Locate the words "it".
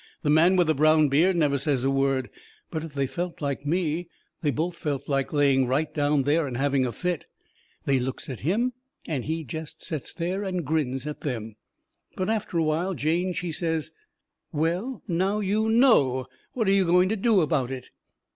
17.69-17.91